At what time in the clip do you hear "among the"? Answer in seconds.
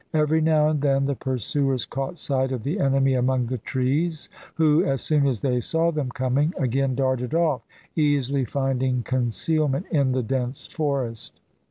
3.13-3.59